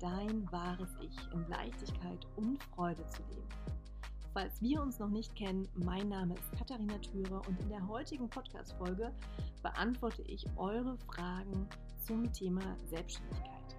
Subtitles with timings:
[0.00, 3.48] dein wahres Ich in Leichtigkeit und Freude zu leben.
[4.32, 8.28] Falls wir uns noch nicht kennen, mein Name ist Katharina Thürer und in der heutigen
[8.28, 9.12] Podcast-Folge
[9.62, 11.68] beantworte ich eure Fragen
[12.06, 13.76] zum Thema Selbstständigkeit.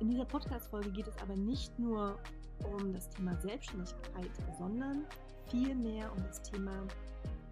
[0.00, 2.18] In dieser Podcast-Folge geht es aber nicht nur
[2.62, 5.04] um das Thema Selbstständigkeit, sondern
[5.50, 6.86] vielmehr um das Thema,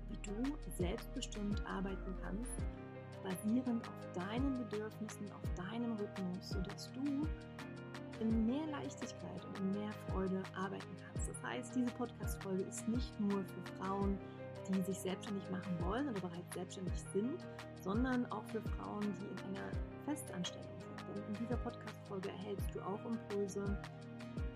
[0.09, 2.63] wie du selbstbestimmt arbeiten kannst
[3.23, 7.27] basierend auf deinen Bedürfnissen, auf deinem Rhythmus, sodass du
[8.23, 11.29] in mehr Leichtigkeit und in mehr Freude arbeiten kannst.
[11.29, 14.17] Das heißt, diese Podcast-Folge ist nicht nur für Frauen,
[14.69, 17.45] die sich selbstständig machen wollen oder bereits selbstständig sind,
[17.83, 19.69] sondern auch für Frauen, die in einer
[20.05, 21.17] Festanstellung sind.
[21.17, 23.83] Denn in dieser Podcast-Folge erhältst du auch Impulse,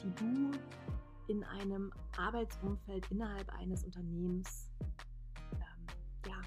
[0.03, 0.51] die du
[1.29, 4.71] in einem Arbeitsumfeld innerhalb eines Unternehmens
[5.55, 5.87] ähm,
[6.29, 6.41] ja,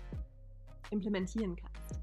[0.89, 1.99] implementieren kannst.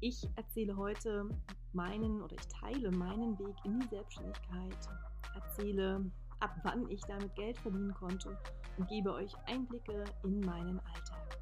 [0.00, 1.30] Ich erzähle heute
[1.74, 4.88] meinen oder ich teile meinen Weg in die Selbstständigkeit,
[5.34, 6.04] erzähle,
[6.40, 8.36] ab wann ich damit Geld verdienen konnte
[8.76, 11.38] und gebe euch Einblicke in meinen Alltag.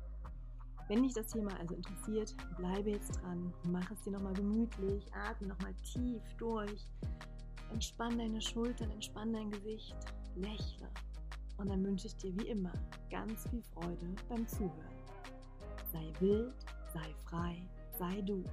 [0.89, 5.49] Wenn dich das Thema also interessiert, bleibe jetzt dran, mach es dir nochmal gemütlich, atme
[5.49, 6.87] nochmal tief durch,
[7.71, 9.97] entspann deine Schultern, entspann dein Gesicht,
[10.35, 10.89] lächle.
[11.59, 12.73] Und dann wünsche ich dir wie immer
[13.11, 14.73] ganz viel Freude beim Zuhören.
[15.93, 16.55] Sei wild,
[16.93, 17.63] sei frei
[17.99, 18.45] sei du.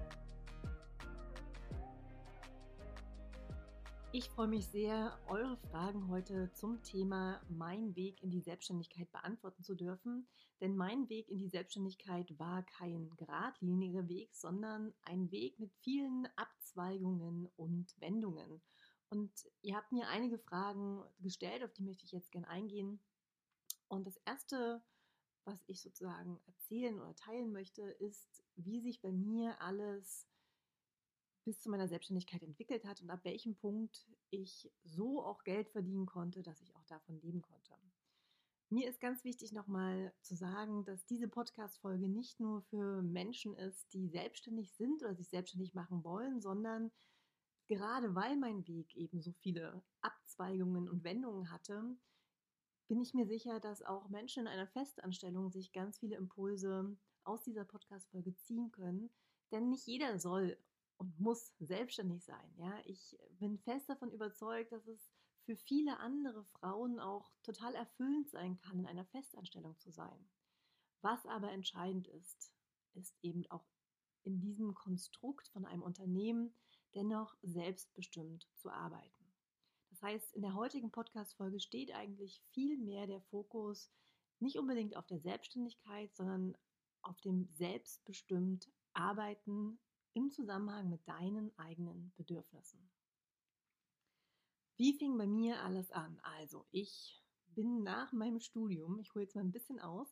[4.12, 9.64] Ich freue mich sehr, eure Fragen heute zum Thema Mein Weg in die Selbstständigkeit beantworten
[9.64, 10.28] zu dürfen.
[10.62, 16.28] Denn mein Weg in die Selbstständigkeit war kein geradliniger Weg, sondern ein Weg mit vielen
[16.36, 18.62] Abzweigungen und Wendungen.
[19.09, 19.31] Und
[19.62, 23.00] ihr habt mir einige Fragen gestellt, auf die möchte ich jetzt gerne eingehen.
[23.90, 24.81] Und das erste
[25.50, 30.28] was ich sozusagen erzählen oder teilen möchte, ist, wie sich bei mir alles
[31.50, 36.06] bis zu meiner Selbstständigkeit entwickelt hat und ab welchem Punkt ich so auch Geld verdienen
[36.06, 37.74] konnte, dass ich auch davon leben konnte.
[38.70, 43.92] Mir ist ganz wichtig nochmal zu sagen, dass diese Podcast-Folge nicht nur für Menschen ist,
[43.94, 46.92] die selbstständig sind oder sich selbstständig machen wollen, sondern
[47.66, 51.98] gerade weil mein Weg eben so viele Abzweigungen und Wendungen hatte,
[52.88, 57.42] bin ich mir sicher, dass auch Menschen in einer Festanstellung sich ganz viele Impulse aus
[57.42, 59.10] dieser Podcast-Folge ziehen können.
[59.52, 60.56] Denn nicht jeder soll
[61.00, 62.54] und muss selbstständig sein.
[62.58, 62.78] Ja?
[62.86, 65.10] Ich bin fest davon überzeugt, dass es
[65.46, 70.30] für viele andere Frauen auch total erfüllend sein kann, in einer Festanstellung zu sein.
[71.02, 72.54] Was aber entscheidend ist,
[72.94, 73.66] ist eben auch
[74.24, 76.54] in diesem Konstrukt von einem Unternehmen
[76.94, 79.34] dennoch selbstbestimmt zu arbeiten.
[79.90, 83.90] Das heißt, in der heutigen Podcast-Folge steht eigentlich viel mehr der Fokus
[84.40, 86.58] nicht unbedingt auf der Selbstständigkeit, sondern
[87.02, 89.80] auf dem selbstbestimmt Arbeiten
[90.14, 92.90] im Zusammenhang mit deinen eigenen Bedürfnissen.
[94.78, 96.20] Wie fing bei mir alles an?
[96.24, 100.08] Also, ich bin nach meinem Studium, ich hole jetzt mal ein bisschen aus,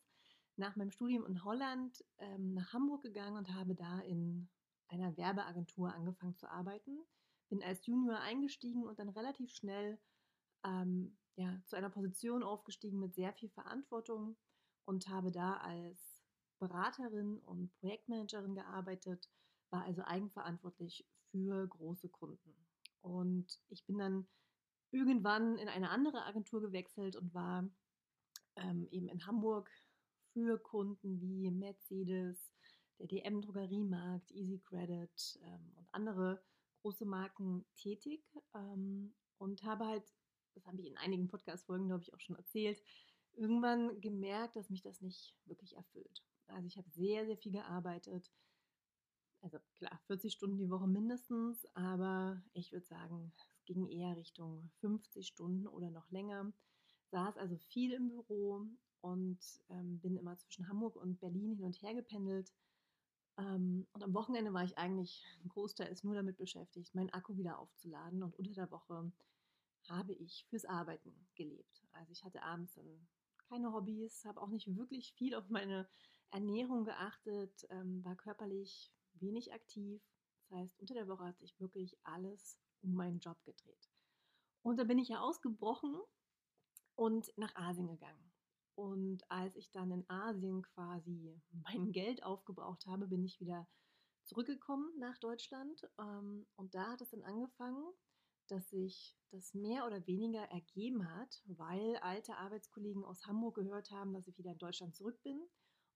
[0.56, 4.48] nach meinem Studium in Holland ähm, nach Hamburg gegangen und habe da in
[4.88, 7.06] einer Werbeagentur angefangen zu arbeiten
[7.48, 9.98] bin als Junior eingestiegen und dann relativ schnell
[10.64, 14.36] ähm, ja, zu einer Position aufgestiegen mit sehr viel Verantwortung
[14.84, 16.22] und habe da als
[16.58, 19.28] Beraterin und Projektmanagerin gearbeitet,
[19.70, 22.54] war also eigenverantwortlich für große Kunden.
[23.00, 24.26] Und ich bin dann
[24.90, 27.68] irgendwann in eine andere Agentur gewechselt und war
[28.56, 29.70] ähm, eben in Hamburg
[30.32, 32.52] für Kunden wie Mercedes,
[32.98, 36.42] der DM Drogeriemarkt, Easy Credit ähm, und andere
[36.82, 38.22] große Marken tätig
[38.54, 40.04] ähm, und habe halt,
[40.54, 42.82] das habe ich in einigen Podcast-Folgen, glaube ich, auch schon erzählt,
[43.34, 46.24] irgendwann gemerkt, dass mich das nicht wirklich erfüllt.
[46.48, 48.30] Also ich habe sehr, sehr viel gearbeitet.
[49.40, 54.70] Also klar, 40 Stunden die Woche mindestens, aber ich würde sagen, es ging eher Richtung
[54.80, 56.52] 50 Stunden oder noch länger.
[57.10, 58.66] Saß also viel im Büro
[59.00, 59.38] und
[59.70, 62.52] ähm, bin immer zwischen Hamburg und Berlin hin und her gependelt
[63.38, 68.22] ähm, und am Wochenende war ich eigentlich großteils nur damit beschäftigt, meinen Akku wieder aufzuladen.
[68.22, 69.12] Und unter der Woche
[69.88, 71.86] habe ich fürs Arbeiten gelebt.
[71.92, 73.08] Also ich hatte abends dann
[73.48, 75.88] keine Hobbys, habe auch nicht wirklich viel auf meine
[76.30, 80.02] Ernährung geachtet, ähm, war körperlich wenig aktiv.
[80.48, 83.90] Das heißt, unter der Woche hat sich wirklich alles um meinen Job gedreht.
[84.62, 85.96] Und da bin ich ja ausgebrochen
[86.94, 88.32] und nach Asien gegangen.
[88.74, 93.68] Und als ich dann in Asien quasi mein Geld aufgebraucht habe, bin ich wieder
[94.24, 95.88] zurückgekommen nach Deutschland.
[95.98, 97.84] Ähm, und da hat es dann angefangen,
[98.48, 104.12] dass sich das mehr oder weniger ergeben hat, weil alte Arbeitskollegen aus Hamburg gehört haben,
[104.12, 105.40] dass ich wieder in Deutschland zurück bin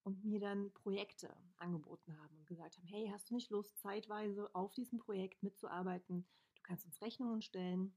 [0.04, 4.52] und mir dann Projekte angeboten haben und gesagt haben, hey, hast du nicht Lust, zeitweise
[4.54, 6.26] auf diesem Projekt mitzuarbeiten?
[6.56, 7.94] Du kannst uns Rechnungen stellen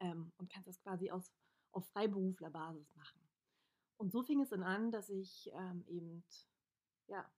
[0.00, 1.32] ähm, und kannst das quasi aus,
[1.72, 3.20] auf Freiberuflerbasis machen.
[3.98, 6.24] Und so fing es dann an, dass ich ähm, eben
[7.08, 7.30] ja,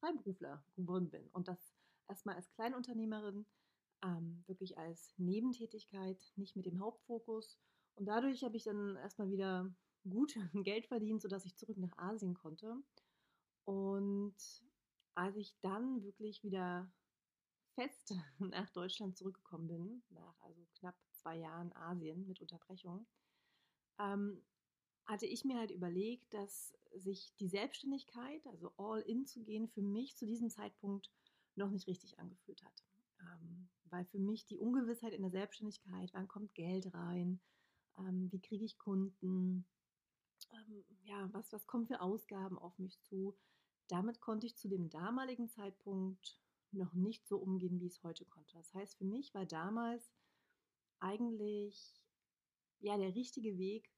[0.00, 1.74] Freiberufler geworden bin und das
[2.08, 3.46] erstmal als Kleinunternehmerin
[4.02, 7.58] ähm, wirklich als Nebentätigkeit, nicht mit dem Hauptfokus.
[7.94, 9.72] Und dadurch habe ich dann erstmal wieder
[10.08, 10.34] gut
[10.64, 12.76] Geld verdient, sodass ich zurück nach Asien konnte.
[13.68, 14.34] Und
[15.14, 16.90] als ich dann wirklich wieder
[17.74, 23.06] fest nach Deutschland zurückgekommen bin, nach also knapp zwei Jahren Asien mit Unterbrechung,
[23.98, 24.42] ähm,
[25.04, 29.82] hatte ich mir halt überlegt, dass sich die Selbstständigkeit, also all in zu gehen, für
[29.82, 31.12] mich zu diesem Zeitpunkt
[31.54, 32.84] noch nicht richtig angefühlt hat.
[33.20, 37.38] Ähm, weil für mich die Ungewissheit in der Selbstständigkeit, wann kommt Geld rein,
[37.98, 39.66] ähm, wie kriege ich Kunden,
[40.54, 43.36] ähm, ja, was, was kommt für Ausgaben auf mich zu,
[43.88, 46.40] damit konnte ich zu dem damaligen Zeitpunkt
[46.72, 48.54] noch nicht so umgehen, wie ich es heute konnte.
[48.56, 50.10] Das heißt, für mich war damals
[51.00, 51.94] eigentlich
[52.80, 53.90] ja der richtige Weg,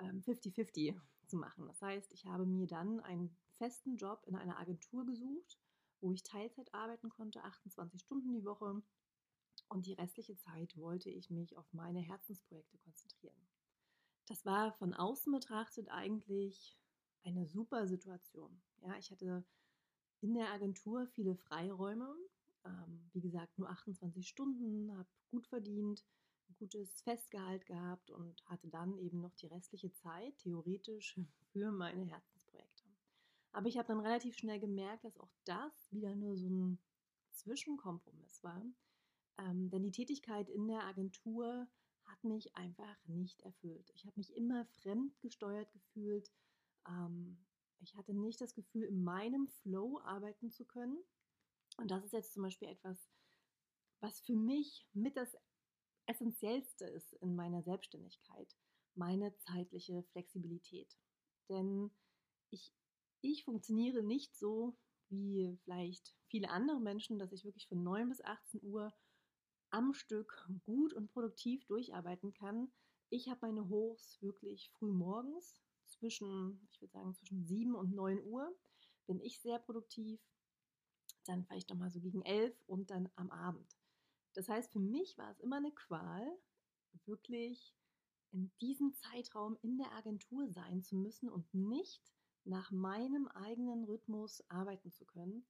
[0.00, 1.66] 50-50 ähm, zu machen.
[1.66, 5.58] Das heißt, ich habe mir dann einen festen Job in einer Agentur gesucht,
[6.00, 8.82] wo ich Teilzeit arbeiten konnte, 28 Stunden die Woche.
[9.68, 13.48] Und die restliche Zeit wollte ich mich auf meine Herzensprojekte konzentrieren.
[14.26, 16.78] Das war von außen betrachtet eigentlich
[17.24, 18.62] eine super Situation.
[18.82, 19.44] Ja, ich hatte
[20.20, 22.14] in der Agentur viele Freiräume.
[22.64, 26.04] Ähm, wie gesagt, nur 28 Stunden, habe gut verdient,
[26.48, 31.18] ein gutes Festgehalt gehabt und hatte dann eben noch die restliche Zeit theoretisch
[31.52, 32.84] für meine Herzensprojekte.
[33.52, 36.78] Aber ich habe dann relativ schnell gemerkt, dass auch das wieder nur so ein
[37.30, 38.62] Zwischenkompromiss war.
[39.38, 41.68] Ähm, denn die Tätigkeit in der Agentur
[42.04, 43.90] hat mich einfach nicht erfüllt.
[43.94, 46.30] Ich habe mich immer fremdgesteuert gefühlt.
[46.86, 47.38] Ähm,
[47.80, 50.98] ich hatte nicht das Gefühl, in meinem Flow arbeiten zu können.
[51.76, 53.10] Und das ist jetzt zum Beispiel etwas,
[54.00, 55.36] was für mich mit das
[56.06, 58.56] Essentiellste ist in meiner Selbstständigkeit,
[58.94, 60.96] meine zeitliche Flexibilität.
[61.48, 61.90] Denn
[62.50, 62.72] ich,
[63.20, 64.76] ich funktioniere nicht so
[65.10, 68.92] wie vielleicht viele andere Menschen, dass ich wirklich von 9 bis 18 Uhr
[69.70, 72.72] am Stück gut und produktiv durcharbeiten kann.
[73.10, 78.22] Ich habe meine Hochs wirklich früh morgens, zwischen, ich würde sagen, zwischen 7 und 9
[78.22, 78.54] Uhr
[79.06, 80.20] bin ich sehr produktiv.
[81.24, 83.76] Dann vielleicht nochmal so gegen 11 und dann am Abend.
[84.34, 86.38] Das heißt, für mich war es immer eine Qual,
[87.04, 87.74] wirklich
[88.30, 92.12] in diesem Zeitraum in der Agentur sein zu müssen und nicht
[92.44, 95.46] nach meinem eigenen Rhythmus arbeiten zu können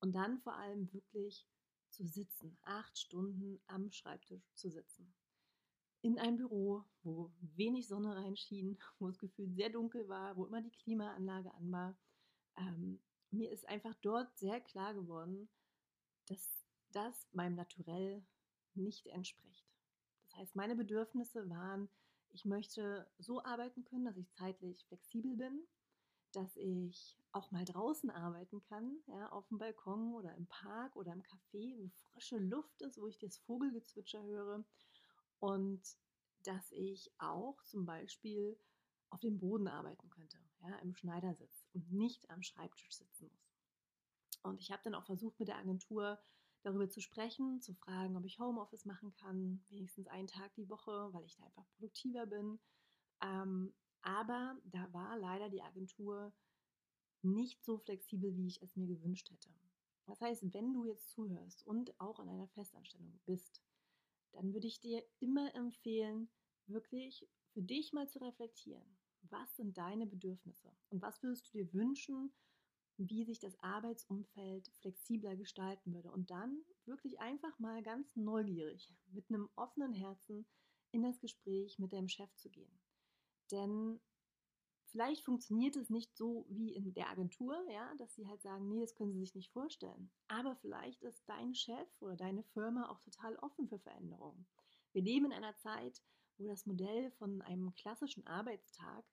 [0.00, 1.46] und dann vor allem wirklich
[1.88, 5.14] zu sitzen, acht Stunden am Schreibtisch zu sitzen
[6.02, 10.60] in ein Büro, wo wenig Sonne reinschien, wo es gefühlt sehr dunkel war, wo immer
[10.60, 11.96] die Klimaanlage an war.
[12.56, 13.00] Ähm,
[13.30, 15.48] mir ist einfach dort sehr klar geworden,
[16.26, 18.22] dass das meinem Naturell
[18.74, 19.64] nicht entspricht.
[20.24, 21.88] Das heißt, meine Bedürfnisse waren,
[22.30, 25.66] ich möchte so arbeiten können, dass ich zeitlich flexibel bin,
[26.32, 31.12] dass ich auch mal draußen arbeiten kann, ja, auf dem Balkon oder im Park oder
[31.12, 34.64] im Café, wo frische Luft ist, wo ich das Vogelgezwitscher höre
[35.42, 35.82] und
[36.44, 38.56] dass ich auch zum Beispiel
[39.10, 43.58] auf dem Boden arbeiten könnte, ja, im Schneidersitz und nicht am Schreibtisch sitzen muss.
[44.42, 46.20] Und ich habe dann auch versucht, mit der Agentur
[46.62, 51.12] darüber zu sprechen, zu fragen, ob ich Homeoffice machen kann, wenigstens einen Tag die Woche,
[51.12, 52.60] weil ich da einfach produktiver bin.
[53.20, 56.32] Ähm, aber da war leider die Agentur
[57.22, 59.50] nicht so flexibel, wie ich es mir gewünscht hätte.
[60.06, 63.60] Das heißt, wenn du jetzt zuhörst und auch in einer Festanstellung bist,
[64.32, 66.28] dann würde ich dir immer empfehlen,
[66.66, 68.98] wirklich für dich mal zu reflektieren.
[69.22, 72.32] Was sind deine Bedürfnisse und was würdest du dir wünschen,
[72.96, 76.10] wie sich das Arbeitsumfeld flexibler gestalten würde?
[76.10, 80.46] Und dann wirklich einfach mal ganz neugierig mit einem offenen Herzen
[80.90, 82.78] in das Gespräch mit deinem Chef zu gehen.
[83.50, 84.00] Denn
[84.92, 88.80] Vielleicht funktioniert es nicht so wie in der Agentur, ja, dass sie halt sagen, nee,
[88.80, 90.10] das können sie sich nicht vorstellen.
[90.28, 94.46] Aber vielleicht ist dein Chef oder deine Firma auch total offen für Veränderungen.
[94.92, 96.02] Wir leben in einer Zeit,
[96.36, 99.04] wo das Modell von einem klassischen Arbeitstag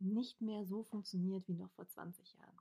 [0.00, 2.58] nicht mehr so funktioniert wie noch vor 20 Jahren.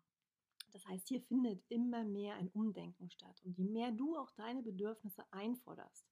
[0.74, 3.42] Das heißt, hier findet immer mehr ein Umdenken statt.
[3.44, 6.06] Und je mehr du auch deine Bedürfnisse einforderst,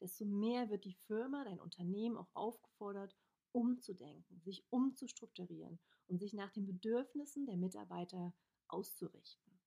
[0.00, 3.16] desto mehr wird die Firma, dein Unternehmen auch aufgefordert,
[3.54, 8.34] umzudenken, sich umzustrukturieren und sich nach den Bedürfnissen der Mitarbeiter
[8.68, 9.60] auszurichten.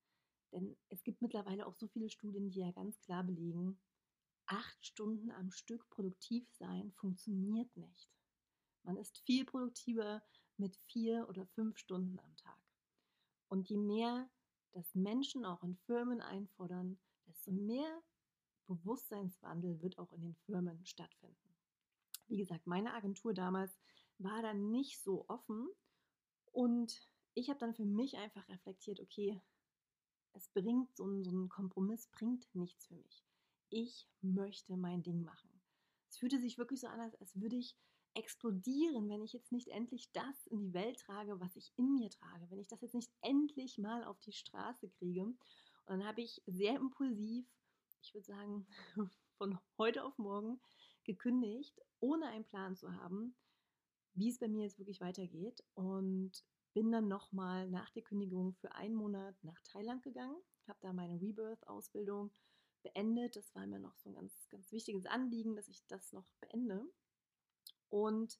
[0.52, 3.78] Denn es gibt mittlerweile auch so viele Studien, die ja ganz klar belegen,
[4.46, 8.10] acht Stunden am Stück produktiv sein funktioniert nicht.
[8.82, 10.22] Man ist viel produktiver
[10.56, 12.58] mit vier oder fünf Stunden am Tag.
[13.48, 14.28] Und je mehr
[14.72, 18.02] das Menschen auch in Firmen einfordern, desto mehr
[18.66, 21.47] Bewusstseinswandel wird auch in den Firmen stattfinden.
[22.28, 23.78] Wie gesagt, meine Agentur damals
[24.18, 25.68] war da nicht so offen
[26.52, 29.40] und ich habe dann für mich einfach reflektiert, okay,
[30.32, 33.24] es bringt so ein, so ein Kompromiss, bringt nichts für mich.
[33.70, 35.48] Ich möchte mein Ding machen.
[36.08, 37.76] Es fühlte sich wirklich so an, als würde ich
[38.14, 42.10] explodieren, wenn ich jetzt nicht endlich das in die Welt trage, was ich in mir
[42.10, 45.22] trage, wenn ich das jetzt nicht endlich mal auf die Straße kriege.
[45.22, 45.38] Und
[45.86, 47.46] dann habe ich sehr impulsiv,
[48.02, 48.66] ich würde sagen,
[49.38, 50.60] von heute auf morgen
[51.08, 53.34] gekündigt, ohne einen Plan zu haben,
[54.12, 55.64] wie es bei mir jetzt wirklich weitergeht.
[55.74, 60.36] Und bin dann nochmal nach der Kündigung für einen Monat nach Thailand gegangen,
[60.68, 62.30] habe da meine Rebirth-Ausbildung
[62.82, 63.36] beendet.
[63.36, 66.86] Das war mir noch so ein ganz, ganz wichtiges Anliegen, dass ich das noch beende.
[67.88, 68.38] Und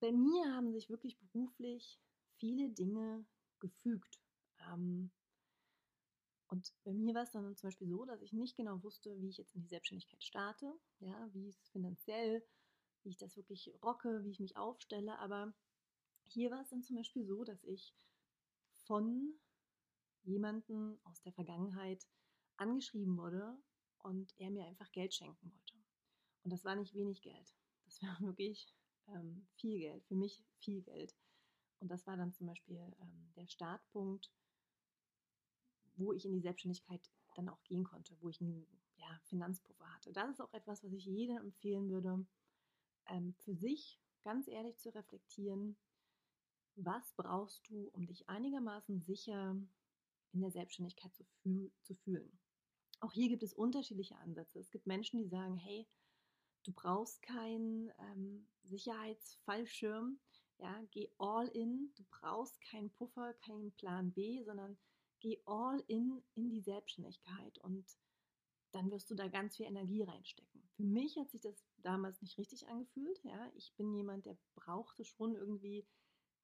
[0.00, 2.00] bei mir haben sich wirklich beruflich
[2.38, 3.24] viele Dinge
[3.60, 4.20] gefügt.
[4.70, 5.10] Ähm,
[6.50, 9.28] und bei mir war es dann zum Beispiel so, dass ich nicht genau wusste, wie
[9.28, 12.44] ich jetzt in die Selbstständigkeit starte, ja, wie es finanziell,
[13.04, 15.16] wie ich das wirklich rocke, wie ich mich aufstelle.
[15.20, 15.54] Aber
[16.24, 17.94] hier war es dann zum Beispiel so, dass ich
[18.84, 19.38] von
[20.24, 22.04] jemandem aus der Vergangenheit
[22.56, 23.56] angeschrieben wurde
[23.98, 25.74] und er mir einfach Geld schenken wollte.
[26.42, 27.54] Und das war nicht wenig Geld.
[27.84, 28.74] Das war wirklich
[29.06, 31.14] ähm, viel Geld, für mich viel Geld.
[31.78, 34.32] Und das war dann zum Beispiel ähm, der Startpunkt,
[36.00, 38.66] wo ich in die Selbstständigkeit dann auch gehen konnte, wo ich einen
[38.96, 40.12] ja, Finanzpuffer hatte.
[40.12, 42.26] Das ist auch etwas, was ich jedem empfehlen würde,
[43.06, 45.76] ähm, für sich ganz ehrlich zu reflektieren,
[46.76, 49.56] was brauchst du, um dich einigermaßen sicher
[50.32, 52.38] in der Selbstständigkeit zu, fühl zu fühlen.
[53.00, 54.58] Auch hier gibt es unterschiedliche Ansätze.
[54.58, 55.86] Es gibt Menschen, die sagen, hey,
[56.64, 60.20] du brauchst keinen ähm, Sicherheitsfallschirm,
[60.58, 64.76] ja, geh all in, du brauchst keinen Puffer, keinen Plan B, sondern
[65.20, 67.86] geh all in in die Selbstständigkeit und
[68.72, 70.62] dann wirst du da ganz viel Energie reinstecken.
[70.76, 73.22] Für mich hat sich das damals nicht richtig angefühlt.
[73.24, 75.86] Ja, ich bin jemand, der brauchte schon irgendwie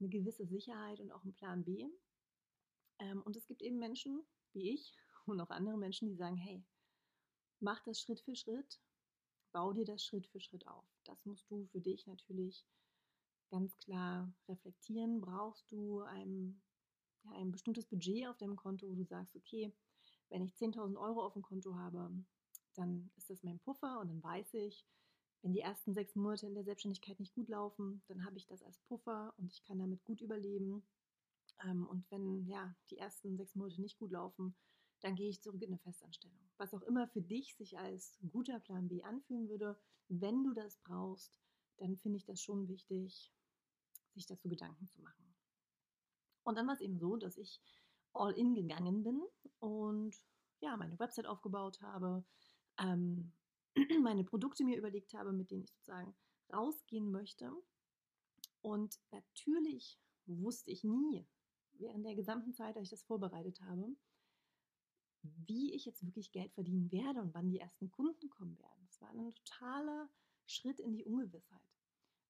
[0.01, 1.89] eine gewisse Sicherheit und auch einen Plan B.
[2.99, 6.65] Ähm, und es gibt eben Menschen wie ich und auch andere Menschen, die sagen, hey,
[7.61, 8.81] mach das Schritt für Schritt,
[9.53, 10.85] bau dir das Schritt für Schritt auf.
[11.05, 12.67] Das musst du für dich natürlich
[13.51, 15.21] ganz klar reflektieren.
[15.21, 16.61] Brauchst du ein,
[17.27, 19.73] ja, ein bestimmtes Budget auf deinem Konto, wo du sagst, okay,
[20.29, 22.11] wenn ich 10.000 Euro auf dem Konto habe,
[22.75, 24.87] dann ist das mein Puffer und dann weiß ich,
[25.43, 28.63] wenn die ersten sechs Monate in der Selbstständigkeit nicht gut laufen, dann habe ich das
[28.63, 30.83] als Puffer und ich kann damit gut überleben.
[31.65, 34.55] Ähm, und wenn ja die ersten sechs Monate nicht gut laufen,
[35.01, 36.39] dann gehe ich zurück in eine Festanstellung.
[36.57, 39.79] Was auch immer für dich sich als guter Plan B anfühlen würde,
[40.09, 41.33] wenn du das brauchst,
[41.79, 43.33] dann finde ich das schon wichtig,
[44.15, 45.26] sich dazu Gedanken zu machen.
[46.47, 47.61] Und dann war es eben so, dass ich
[48.13, 49.21] all in gegangen bin
[49.59, 50.15] und
[50.61, 52.25] ja, meine Website aufgebaut habe,
[52.79, 53.33] ähm,
[54.01, 56.15] meine Produkte mir überlegt habe, mit denen ich sozusagen
[56.53, 57.53] rausgehen möchte.
[58.63, 61.27] Und natürlich wusste ich nie,
[61.73, 63.97] während der gesamten Zeit, als ich das vorbereitet habe,
[65.23, 68.87] wie ich jetzt wirklich Geld verdienen werde und wann die ersten Kunden kommen werden.
[68.89, 70.09] Es war ein totaler
[70.47, 71.75] Schritt in die Ungewissheit.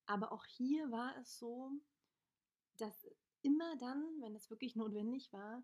[0.06, 1.70] Aber auch hier war es so,
[2.78, 3.06] dass
[3.46, 5.62] immer dann, wenn es wirklich notwendig war,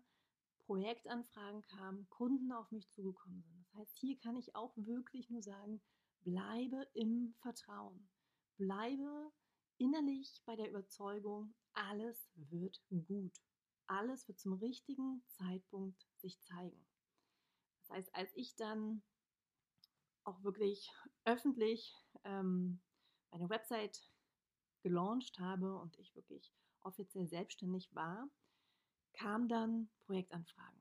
[0.65, 3.59] Projektanfragen kamen, Kunden auf mich zugekommen sind.
[3.65, 5.81] Das heißt, hier kann ich auch wirklich nur sagen,
[6.21, 8.09] bleibe im Vertrauen.
[8.55, 9.33] Bleibe
[9.77, 13.33] innerlich bei der Überzeugung, alles wird gut.
[13.87, 16.87] Alles wird zum richtigen Zeitpunkt sich zeigen.
[17.81, 19.03] Das heißt, als ich dann
[20.23, 20.89] auch wirklich
[21.25, 22.81] öffentlich ähm,
[23.29, 24.09] meine Website
[24.83, 26.53] gelauncht habe und ich wirklich
[26.93, 28.29] offiziell selbstständig war,
[29.13, 30.79] kamen dann Projektanfragen.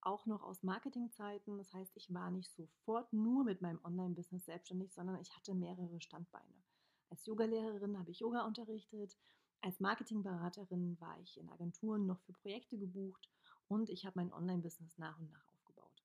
[0.00, 1.58] Auch noch aus Marketingzeiten.
[1.58, 6.00] Das heißt, ich war nicht sofort nur mit meinem Online-Business selbstständig, sondern ich hatte mehrere
[6.00, 6.62] Standbeine.
[7.10, 9.16] Als Yogalehrerin habe ich Yoga unterrichtet.
[9.60, 13.28] Als Marketingberaterin war ich in Agenturen noch für Projekte gebucht
[13.66, 16.04] und ich habe mein Online-Business nach und nach aufgebaut.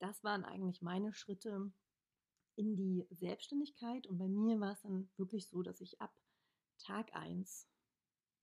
[0.00, 1.72] Das waren eigentlich meine Schritte
[2.56, 6.12] in die Selbstständigkeit und bei mir war es dann wirklich so, dass ich ab
[6.78, 7.68] Tag 1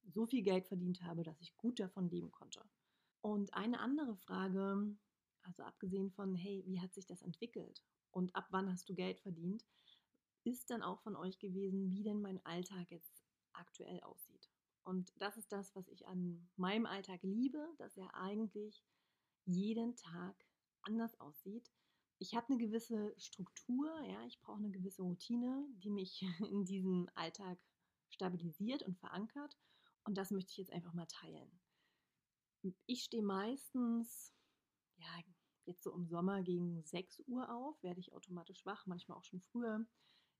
[0.07, 2.61] so viel Geld verdient habe, dass ich gut davon leben konnte.
[3.21, 4.95] Und eine andere Frage,
[5.41, 9.19] also abgesehen von, hey, wie hat sich das entwickelt und ab wann hast du Geld
[9.19, 9.65] verdient,
[10.43, 14.49] ist dann auch von euch gewesen, wie denn mein Alltag jetzt aktuell aussieht.
[14.83, 18.83] Und das ist das, was ich an meinem Alltag liebe, dass er eigentlich
[19.45, 20.35] jeden Tag
[20.83, 21.71] anders aussieht.
[22.19, 26.21] Ich habe eine gewisse Struktur, ja, ich brauche eine gewisse Routine, die mich
[26.51, 27.57] in diesem Alltag
[28.09, 29.57] stabilisiert und verankert.
[30.05, 31.51] Und das möchte ich jetzt einfach mal teilen.
[32.85, 34.33] Ich stehe meistens,
[34.97, 35.07] ja,
[35.65, 39.41] jetzt so im Sommer gegen 6 Uhr auf, werde ich automatisch wach, manchmal auch schon
[39.41, 39.85] früher.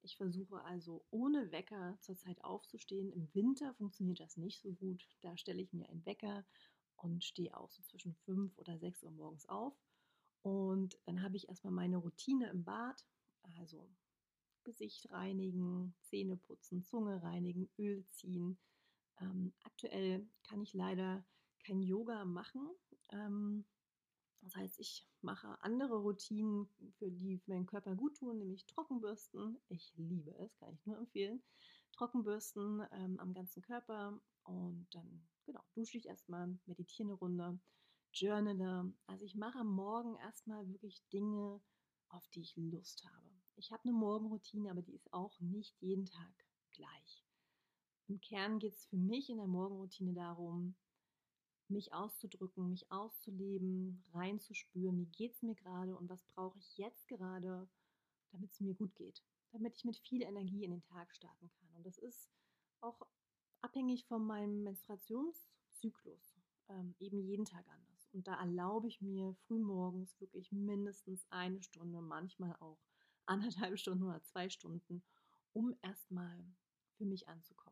[0.02, 3.12] Ich versuche also ohne Wecker zurzeit aufzustehen.
[3.12, 5.08] Im Winter funktioniert das nicht so gut.
[5.22, 6.46] Da stelle ich mir einen Wecker
[6.96, 9.76] und stehe auch so zwischen 5 oder 6 Uhr morgens auf.
[10.44, 13.04] Und dann habe ich erstmal meine Routine im Bad,
[13.58, 13.90] also
[14.64, 18.60] Gesicht reinigen, Zähne putzen, Zunge reinigen, Öl ziehen.
[19.22, 21.26] Ähm, aktuell kann ich leider
[21.66, 22.70] kein Yoga machen.
[23.10, 23.66] Ähm,
[24.42, 29.58] das heißt, ich mache andere Routinen, für die meinen Körper gut tun, nämlich Trockenbürsten.
[29.70, 31.42] Ich liebe es, kann ich nur empfehlen.
[31.94, 37.60] Trockenbürsten ähm, am ganzen Körper und dann genau dusche ich erstmal, meditiere eine Runde,
[38.14, 38.94] journale.
[39.08, 41.62] Also ich mache am Morgen erstmal wirklich Dinge,
[42.10, 43.32] auf die ich Lust habe.
[43.56, 47.25] Ich habe eine Morgenroutine, aber die ist auch nicht jeden Tag gleich.
[48.08, 50.76] Im Kern geht es für mich in der Morgenroutine darum,
[51.68, 57.08] mich auszudrücken, mich auszuleben, reinzuspüren, wie geht es mir gerade und was brauche ich jetzt
[57.08, 57.68] gerade,
[58.32, 61.70] damit es mir gut geht, damit ich mit viel Energie in den Tag starten kann.
[61.74, 62.30] Und das ist
[62.82, 63.02] auch
[63.62, 66.36] abhängig von meinem Menstruationszyklus,
[66.70, 68.08] ähm, eben jeden Tag anders.
[68.14, 72.80] Und da erlaube ich mir frühmorgens wirklich mindestens eine Stunde, manchmal auch
[73.26, 75.04] anderthalb Stunden oder zwei Stunden,
[75.54, 76.46] um erstmal
[76.98, 77.65] für mich anzukommen.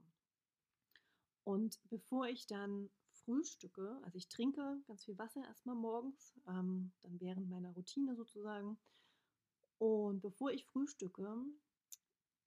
[1.43, 7.19] Und bevor ich dann frühstücke, also ich trinke ganz viel Wasser erstmal morgens, ähm, dann
[7.19, 8.77] während meiner Routine sozusagen.
[9.77, 11.35] Und bevor ich frühstücke,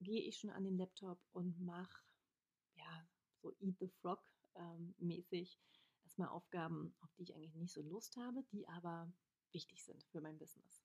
[0.01, 2.03] gehe ich schon an den Laptop und mache,
[2.75, 3.09] ja,
[3.43, 4.23] so Eat the Frog
[4.55, 5.59] ähm, mäßig
[6.05, 9.13] erstmal Aufgaben, auf die ich eigentlich nicht so Lust habe, die aber
[9.53, 10.83] wichtig sind für mein Business.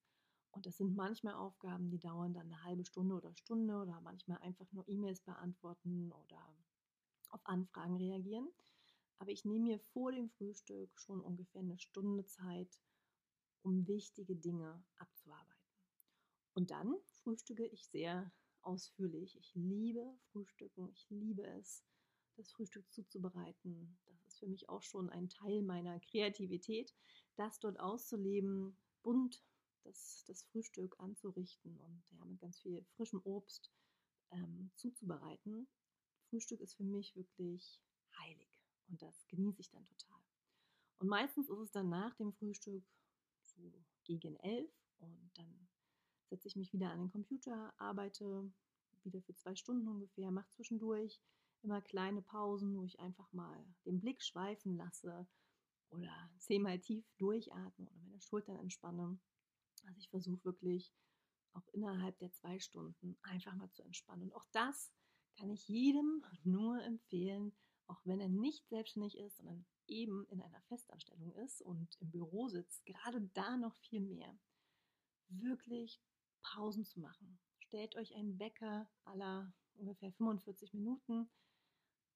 [0.51, 4.37] Und das sind manchmal Aufgaben, die dauern dann eine halbe Stunde oder Stunde oder manchmal
[4.39, 6.53] einfach nur E-Mails beantworten oder
[7.31, 8.49] auf Anfragen reagieren.
[9.19, 12.79] Aber ich nehme mir vor dem Frühstück schon ungefähr eine Stunde Zeit,
[13.61, 15.61] um wichtige Dinge abzuarbeiten.
[16.53, 19.37] Und dann frühstücke ich sehr ausführlich.
[19.37, 20.89] Ich liebe Frühstücken.
[20.89, 21.83] Ich liebe es,
[22.35, 23.97] das Frühstück zuzubereiten.
[24.05, 26.95] Das ist für mich auch schon ein Teil meiner Kreativität,
[27.35, 29.43] das dort auszuleben, bunt
[29.83, 33.71] das, das Frühstück anzurichten und ja, mit ganz viel frischem Obst
[34.31, 35.67] ähm, zuzubereiten.
[36.31, 37.81] Frühstück ist für mich wirklich
[38.17, 38.49] heilig.
[38.87, 40.21] Und das genieße ich dann total.
[40.99, 42.83] Und meistens ist es dann nach dem Frühstück
[43.45, 43.61] so
[44.05, 45.67] gegen elf und dann
[46.29, 48.49] setze ich mich wieder an den Computer, arbeite
[49.03, 51.21] wieder für zwei Stunden ungefähr, mache zwischendurch
[51.63, 55.27] immer kleine Pausen, wo ich einfach mal den Blick schweifen lasse
[55.89, 59.19] oder zehnmal tief durchatme oder meine Schultern entspanne.
[59.85, 60.93] Also ich versuche wirklich
[61.53, 64.23] auch innerhalb der zwei Stunden einfach mal zu entspannen.
[64.23, 64.91] Und auch das
[65.37, 67.53] kann ich jedem nur empfehlen,
[67.87, 72.47] auch wenn er nicht selbstständig ist, sondern eben in einer Festanstellung ist und im Büro
[72.47, 74.37] sitzt, gerade da noch viel mehr,
[75.29, 76.01] wirklich
[76.41, 77.39] Pausen zu machen.
[77.59, 81.29] Stellt euch einen Wecker aller ungefähr 45 Minuten,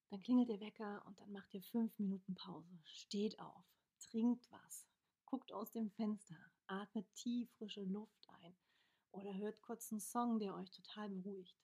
[0.10, 2.80] dann klingelt der Wecker und dann macht ihr fünf Minuten Pause.
[2.86, 3.66] Steht auf,
[4.00, 4.88] trinkt was,
[5.26, 8.56] guckt aus dem Fenster, atmet tief frische Luft ein
[9.12, 11.56] oder hört kurz einen Song, der euch total beruhigt.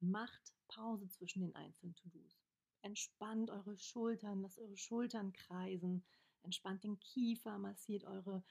[0.00, 2.38] Macht Pause zwischen den einzelnen To-Dos.
[2.82, 6.04] Entspannt eure Schultern, lasst eure Schultern kreisen.
[6.42, 8.44] Entspannt den Kiefer, massiert eure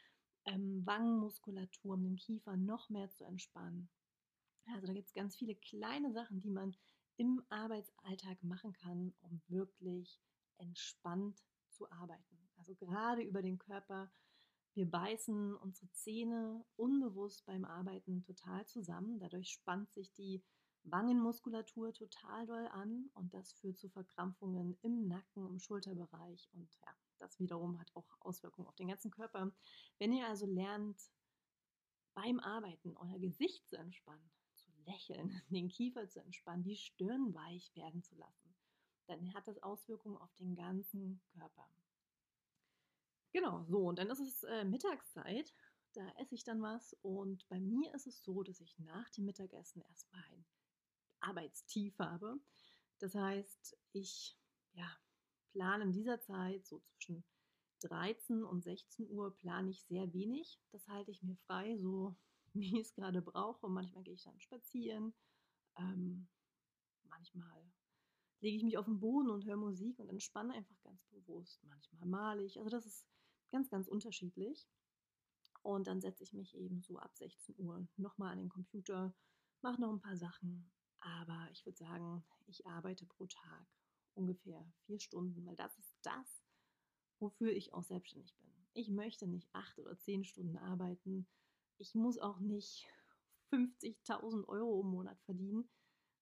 [0.45, 3.89] ähm, Wangenmuskulatur, um den Kiefer noch mehr zu entspannen.
[4.73, 6.75] Also da gibt es ganz viele kleine Sachen, die man
[7.17, 10.19] im Arbeitsalltag machen kann, um wirklich
[10.57, 12.49] entspannt zu arbeiten.
[12.57, 14.11] Also gerade über den Körper.
[14.73, 19.19] Wir beißen unsere Zähne unbewusst beim Arbeiten total zusammen.
[19.19, 20.43] Dadurch spannt sich die
[20.85, 26.95] Wangenmuskulatur total doll an und das führt zu Verkrampfungen im Nacken, im Schulterbereich und ja,
[27.17, 29.51] das wiederum hat auch Auswirkungen auf den ganzen Körper.
[29.97, 31.01] Wenn ihr also lernt,
[32.13, 37.75] beim Arbeiten euer Gesicht zu entspannen, zu lächeln, den Kiefer zu entspannen, die Stirn weich
[37.75, 38.55] werden zu lassen,
[39.07, 41.67] dann hat das Auswirkungen auf den ganzen Körper.
[43.33, 45.53] Genau, so, und dann ist es äh, Mittagszeit,
[45.93, 49.25] da esse ich dann was und bei mir ist es so, dass ich nach dem
[49.25, 50.45] Mittagessen erstmal ein
[51.19, 52.39] Arbeitstief habe.
[52.99, 54.37] Das heißt, ich
[54.73, 54.89] ja,
[55.51, 57.23] plane in dieser Zeit so zwischen
[57.81, 60.59] 13 und 16 Uhr plane ich sehr wenig.
[60.71, 62.15] Das halte ich mir frei, so
[62.53, 63.69] wie ich es gerade brauche.
[63.69, 65.13] Manchmal gehe ich dann spazieren.
[65.77, 66.27] Ähm,
[67.03, 67.71] manchmal
[68.39, 71.63] lege ich mich auf den Boden und höre Musik und entspanne einfach ganz bewusst.
[71.63, 72.57] Manchmal male ich.
[72.57, 73.05] Also das ist
[73.51, 74.67] ganz, ganz unterschiedlich.
[75.63, 79.15] Und dann setze ich mich eben so ab 16 Uhr nochmal an den Computer,
[79.61, 80.71] mache noch ein paar Sachen.
[81.05, 83.67] Aber ich würde sagen, ich arbeite pro Tag
[84.15, 86.43] ungefähr vier Stunden, weil das ist das,
[87.19, 88.51] wofür ich auch selbstständig bin.
[88.73, 91.27] Ich möchte nicht acht oder zehn Stunden arbeiten.
[91.77, 92.87] Ich muss auch nicht
[93.51, 95.69] 50.000 Euro im Monat verdienen.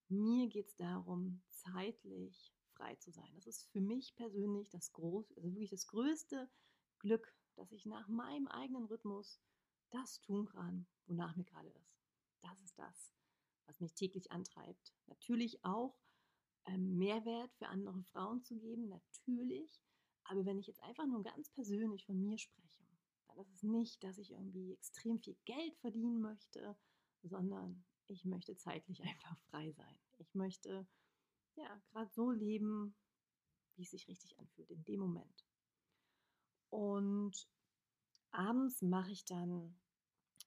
[0.09, 3.31] Mir geht es darum, zeitlich frei zu sein.
[3.35, 6.49] Das ist für mich persönlich das groß, also wirklich das größte
[6.99, 9.39] Glück, dass ich nach meinem eigenen Rhythmus
[9.91, 11.97] das tun kann, wonach mir gerade ist.
[12.41, 13.13] Das ist das,
[13.65, 14.93] was mich täglich antreibt.
[15.07, 15.97] Natürlich auch
[16.65, 19.81] ähm, Mehrwert für andere Frauen zu geben, natürlich.
[20.25, 22.83] Aber wenn ich jetzt einfach nur ganz persönlich von mir spreche,
[23.27, 26.77] dann ist es nicht, dass ich irgendwie extrem viel Geld verdienen möchte,
[27.23, 29.99] sondern ich möchte zeitlich einfach frei sein.
[30.17, 30.87] Ich möchte
[31.55, 32.95] ja gerade so leben,
[33.75, 35.45] wie es sich richtig anfühlt in dem Moment.
[36.69, 37.47] Und
[38.31, 39.79] abends mache ich dann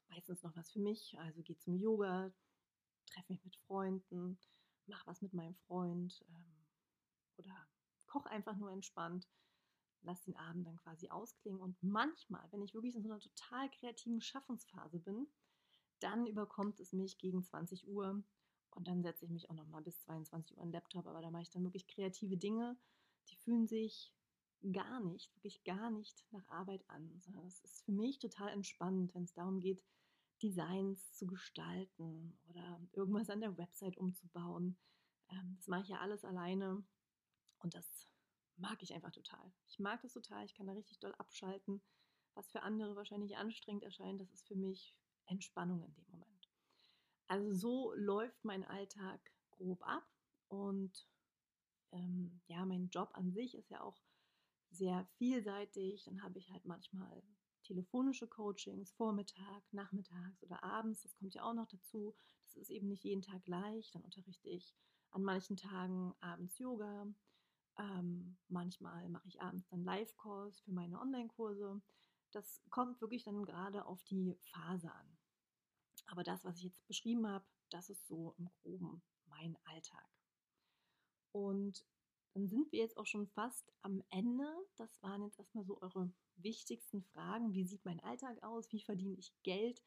[0.09, 2.33] meistens noch was für mich, also gehe zum Yoga,
[3.17, 4.39] treffe mich mit Freunden,
[4.87, 6.67] mache was mit meinem Freund ähm,
[7.39, 7.67] oder
[8.07, 9.29] koche einfach nur entspannt,
[10.03, 11.61] lasse den Abend dann quasi ausklingen.
[11.61, 15.27] Und manchmal, wenn ich wirklich in so einer total kreativen Schaffensphase bin,
[16.01, 18.23] dann überkommt es mich gegen 20 Uhr
[18.71, 21.23] und dann setze ich mich auch noch mal bis 22 Uhr an den Laptop, aber
[21.23, 22.77] da mache ich dann wirklich kreative Dinge,
[23.29, 24.13] die fühlen sich
[24.73, 27.11] gar nicht, wirklich gar nicht nach Arbeit an,
[27.47, 29.83] es ist für mich total entspannend, wenn es darum geht,
[30.42, 34.79] Designs zu gestalten oder irgendwas an der Website umzubauen.
[35.29, 36.85] Ähm, das mache ich ja alles alleine
[37.59, 38.09] und das
[38.57, 39.53] mag ich einfach total.
[39.66, 41.83] Ich mag das total, ich kann da richtig doll abschalten.
[42.35, 44.94] Was für andere wahrscheinlich anstrengend erscheint, das ist für mich
[45.27, 46.51] Entspannung in dem Moment.
[47.29, 49.20] Also so läuft mein Alltag
[49.51, 50.07] grob ab
[50.49, 51.09] und
[51.92, 54.01] ähm, ja, mein Job an sich ist ja auch
[54.70, 56.05] sehr vielseitig.
[56.05, 57.22] Dann habe ich halt manchmal
[57.67, 61.03] telefonische Coachings, Vormittag, Nachmittags oder abends.
[61.03, 62.15] Das kommt ja auch noch dazu.
[62.45, 63.91] Das ist eben nicht jeden Tag gleich.
[63.93, 64.75] Dann unterrichte ich
[65.11, 67.07] an manchen Tagen abends Yoga.
[67.79, 71.83] Ähm, manchmal mache ich abends dann Live-Calls für meine Online-Kurse.
[72.31, 75.19] Das kommt wirklich dann gerade auf die Phase an.
[76.07, 80.09] Aber das, was ich jetzt beschrieben habe, das ist so im groben mein Alltag.
[81.33, 81.85] Und
[82.33, 84.47] dann sind wir jetzt auch schon fast am Ende.
[84.77, 87.55] Das waren jetzt erstmal so eure wichtigsten Fragen.
[87.55, 88.71] Wie sieht mein Alltag aus?
[88.73, 89.83] Wie verdiene ich Geld?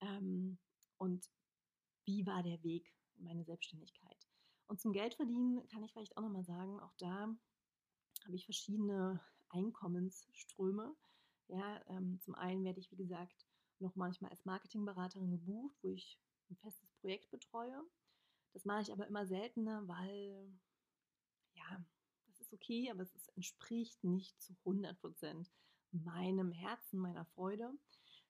[0.00, 0.58] Ähm,
[0.96, 1.30] und
[2.04, 4.28] wie war der Weg in meine Selbstständigkeit?
[4.68, 7.34] Und zum Geldverdienen kann ich vielleicht auch nochmal sagen, auch da
[8.24, 10.94] habe ich verschiedene Einkommensströme.
[11.48, 13.46] Ja, ähm, zum einen werde ich, wie gesagt,
[13.78, 16.18] noch manchmal als Marketingberaterin gebucht, wo ich
[16.50, 17.82] ein festes Projekt betreue.
[18.52, 20.52] Das mache ich aber immer seltener, weil
[22.26, 25.50] das ist okay, aber es entspricht nicht zu 100 Prozent
[25.90, 27.72] meinem Herzen, meiner Freude.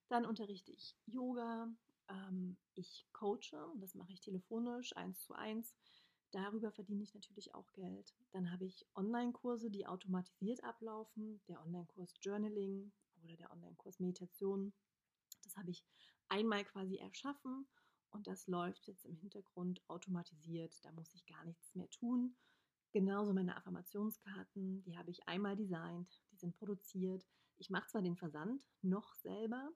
[0.07, 1.71] Dann unterrichte ich Yoga,
[2.09, 5.75] ähm, ich coache, das mache ich telefonisch, eins zu eins.
[6.31, 8.13] Darüber verdiene ich natürlich auch Geld.
[8.31, 12.91] Dann habe ich Online-Kurse, die automatisiert ablaufen, der Online-Kurs Journaling
[13.23, 14.73] oder der Online-Kurs Meditation.
[15.43, 15.83] Das habe ich
[16.27, 17.67] einmal quasi erschaffen
[18.11, 20.73] und das läuft jetzt im Hintergrund automatisiert.
[20.83, 22.35] Da muss ich gar nichts mehr tun.
[22.91, 27.25] Genauso meine Affirmationskarten, die habe ich einmal designt, die sind produziert.
[27.57, 29.71] Ich mache zwar den Versand noch selber,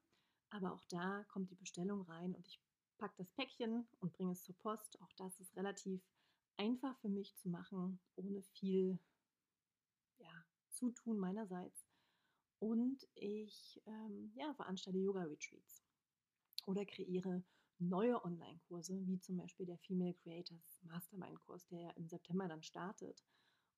[0.49, 2.59] aber auch da kommt die Bestellung rein und ich
[2.97, 4.99] packe das Päckchen und bringe es zur Post.
[5.01, 6.01] Auch das ist relativ
[6.57, 8.97] einfach für mich zu machen, ohne viel
[10.17, 11.85] ja, Zutun meinerseits.
[12.59, 15.83] Und ich ähm, ja, veranstalte Yoga-Retreats
[16.65, 17.43] oder kreiere
[17.89, 23.23] neue Online-Kurse, wie zum Beispiel der Female Creators Mastermind-Kurs, der ja im September dann startet.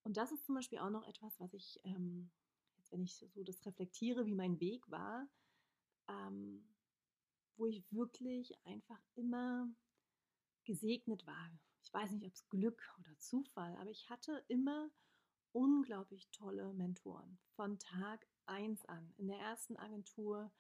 [0.03, 2.31] Und das ist zum Beispiel auch noch etwas, was ich, ähm,
[2.77, 5.27] jetzt wenn ich so das reflektiere, wie mein Weg war,
[6.07, 6.67] ähm,
[7.57, 9.67] wo ich wirklich einfach immer
[10.63, 11.51] gesegnet war.
[11.83, 14.89] Ich weiß nicht, ob es Glück oder Zufall, aber ich hatte immer
[15.51, 19.13] unglaublich tolle Mentoren von Tag 1 an.
[19.17, 20.51] In der ersten Agentur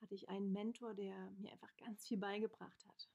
[0.00, 3.08] hatte ich einen Mentor, der mir einfach ganz viel beigebracht hat.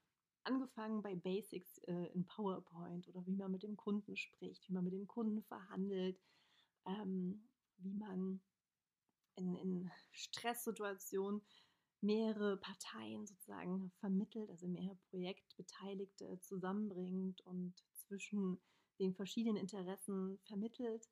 [0.44, 4.84] Angefangen bei Basics äh, in PowerPoint oder wie man mit dem Kunden spricht, wie man
[4.84, 6.20] mit dem Kunden verhandelt,
[6.84, 8.40] ähm, wie man
[9.36, 11.42] in, in Stresssituationen
[12.00, 18.60] mehrere Parteien sozusagen vermittelt, also mehrere Projektbeteiligte zusammenbringt und zwischen
[18.98, 21.08] den verschiedenen Interessen vermittelt.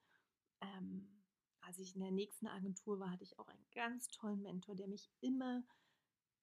[0.61, 1.19] Ähm,
[1.62, 4.88] als ich in der nächsten Agentur war, hatte ich auch einen ganz tollen Mentor, der
[4.88, 5.64] mich immer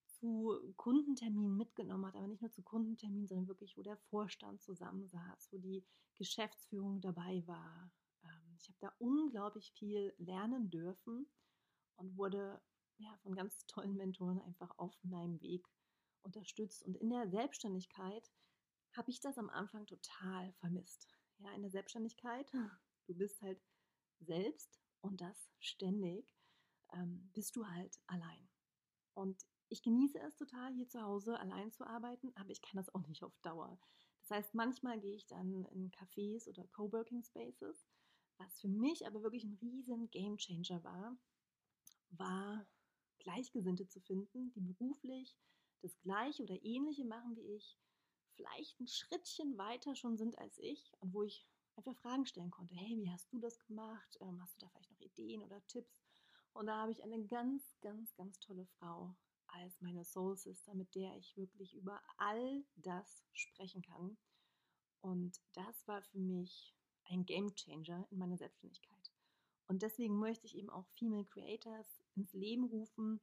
[0.06, 5.50] zu Kundenterminen mitgenommen hat, aber nicht nur zu Kundenterminen, sondern wirklich, wo der Vorstand zusammensaß,
[5.52, 7.92] wo die Geschäftsführung dabei war.
[8.24, 11.28] Ähm, ich habe da unglaublich viel lernen dürfen
[11.98, 12.62] und wurde
[12.98, 15.68] ja, von ganz tollen Mentoren einfach auf meinem Weg
[16.24, 16.84] unterstützt.
[16.84, 18.32] Und in der Selbstständigkeit
[18.96, 21.16] habe ich das am Anfang total vermisst.
[21.38, 22.52] Ja, in der Selbstständigkeit,
[23.08, 23.62] du bist halt
[24.20, 26.36] selbst und das ständig,
[26.94, 28.50] ähm, bist du halt allein.
[29.14, 32.94] Und ich genieße es total, hier zu Hause allein zu arbeiten, aber ich kann das
[32.94, 33.80] auch nicht auf Dauer.
[34.22, 37.88] Das heißt, manchmal gehe ich dann in Cafés oder Coworking Spaces.
[38.38, 41.18] Was für mich aber wirklich ein riesen Game Changer war,
[42.10, 42.68] war
[43.20, 45.38] Gleichgesinnte zu finden, die beruflich
[45.82, 47.78] das Gleiche oder Ähnliche machen wie ich,
[48.36, 52.76] vielleicht ein Schrittchen weiter schon sind als ich und wo ich einfach Fragen stellen konnte.
[52.76, 54.18] Hey, wie hast du das gemacht?
[54.22, 56.04] Ähm, hast du da vielleicht noch Ideen oder Tipps?
[56.54, 59.16] Und da habe ich eine ganz, ganz, ganz tolle Frau
[59.48, 64.18] als meine Soul Sister, mit der ich wirklich über all das sprechen kann.
[65.02, 69.12] Und das war für mich ein Game Changer in meiner Selbstständigkeit.
[69.68, 73.22] Und deswegen möchte ich eben auch Female Creators ins Leben rufen,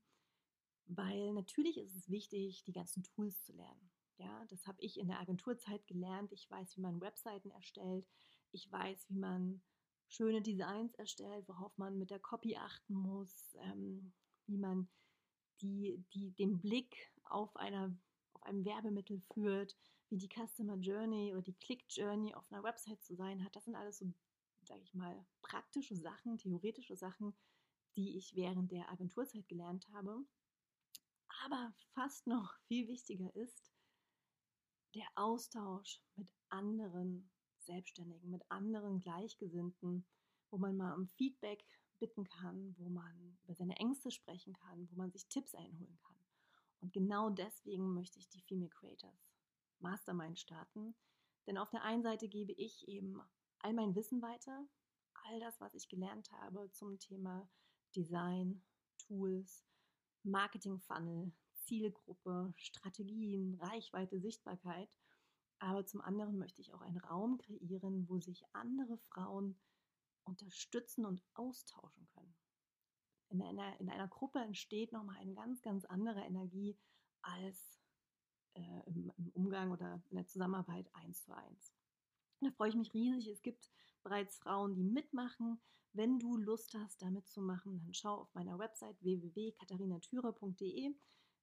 [0.86, 3.90] weil natürlich ist es wichtig, die ganzen Tools zu lernen.
[4.18, 6.32] Ja, das habe ich in der Agenturzeit gelernt.
[6.32, 8.06] Ich weiß, wie man Webseiten erstellt.
[8.54, 9.60] Ich weiß, wie man
[10.06, 14.12] schöne Designs erstellt, worauf man mit der Copy achten muss, ähm,
[14.46, 14.88] wie man
[15.60, 17.92] die, die, den Blick auf, einer,
[18.32, 19.76] auf einem Werbemittel führt,
[20.08, 23.56] wie die Customer Journey oder die Click Journey auf einer Website zu sein hat.
[23.56, 24.12] Das sind alles so,
[24.62, 27.34] sage ich mal, praktische Sachen, theoretische Sachen,
[27.96, 30.24] die ich während der Agenturzeit gelernt habe.
[31.44, 33.72] Aber fast noch viel wichtiger ist
[34.94, 37.28] der Austausch mit anderen
[37.66, 40.04] Selbstständigen, mit anderen Gleichgesinnten,
[40.50, 41.64] wo man mal um Feedback
[41.98, 46.16] bitten kann, wo man über seine Ängste sprechen kann, wo man sich Tipps einholen kann.
[46.80, 49.34] Und genau deswegen möchte ich die Female Creators
[49.80, 50.94] Mastermind starten.
[51.46, 53.20] Denn auf der einen Seite gebe ich eben
[53.60, 54.66] all mein Wissen weiter,
[55.24, 57.48] all das, was ich gelernt habe zum Thema
[57.94, 58.62] Design,
[58.98, 59.64] Tools,
[60.22, 64.88] Marketing Funnel, Zielgruppe, Strategien, Reichweite, Sichtbarkeit.
[65.64, 69.58] Aber zum anderen möchte ich auch einen Raum kreieren, wo sich andere Frauen
[70.24, 72.34] unterstützen und austauschen können.
[73.30, 76.76] In einer, in einer Gruppe entsteht nochmal eine ganz, ganz andere Energie
[77.22, 77.80] als
[78.52, 81.72] äh, im, im, Umgang oder in der Zusammenarbeit eins zu eins.
[82.40, 83.28] Da freue ich mich riesig.
[83.28, 83.72] Es gibt
[84.02, 85.62] bereits Frauen, die mitmachen.
[85.94, 90.94] Wenn du Lust hast, da mitzumachen, dann schau auf meiner Website www.katharinatüre.de.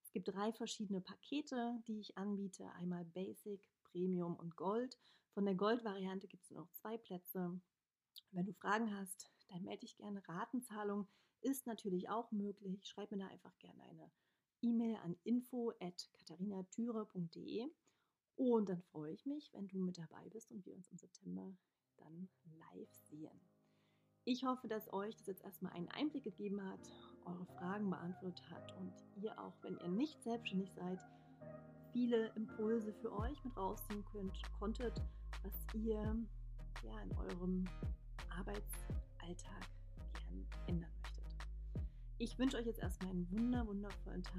[0.04, 2.70] Es gibt drei verschiedene Pakete, die ich anbiete.
[2.74, 4.98] Einmal Basic, Premium und Gold.
[5.34, 7.60] Von der Gold-Variante gibt es noch zwei Plätze.
[8.30, 10.22] Wenn du Fragen hast, dann melde dich gerne.
[10.26, 11.06] Ratenzahlung
[11.40, 12.86] ist natürlich auch möglich.
[12.86, 14.10] Schreib mir da einfach gerne eine
[14.62, 17.68] E-Mail an info.katharinatüre.de
[18.36, 21.54] und dann freue ich mich, wenn du mit dabei bist und wir uns im September
[21.96, 23.40] dann live sehen.
[24.24, 26.80] Ich hoffe, dass euch das jetzt erstmal einen Einblick gegeben hat,
[27.24, 31.00] eure Fragen beantwortet hat und ihr auch, wenn ihr nicht selbstständig seid,
[31.92, 35.00] viele Impulse für euch mit rausziehen könnt, konntet,
[35.42, 36.16] was ihr
[36.82, 37.64] ja, in eurem
[38.30, 39.68] Arbeitsalltag
[40.14, 41.36] gern ändern möchtet.
[42.18, 44.36] Ich wünsche euch jetzt erstmal einen wunder, wundervollen Tag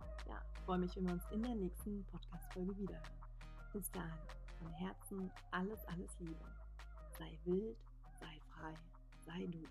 [0.00, 3.18] und ja, freue mich, wenn wir uns in der nächsten Podcast-Folge wiederhören.
[3.72, 4.18] Bis dahin,
[4.58, 6.44] von Herzen alles, alles Liebe.
[7.18, 7.76] Sei wild,
[8.18, 8.74] sei frei,
[9.26, 9.62] sei du.